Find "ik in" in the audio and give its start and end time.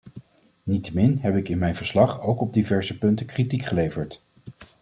1.35-1.57